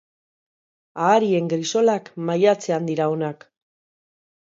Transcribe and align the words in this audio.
Aharien 1.09 1.53
grisolak 1.53 2.11
maiatzean 2.33 2.91
dira 2.93 3.11
onak. 3.19 3.51